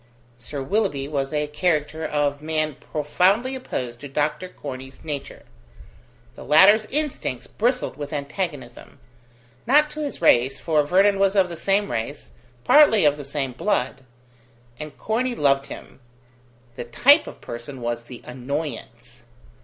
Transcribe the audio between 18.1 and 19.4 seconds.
annoyance.